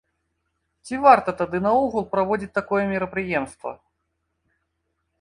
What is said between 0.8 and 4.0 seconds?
Ці варта тады наогул праводзіць такое мерапрыемства?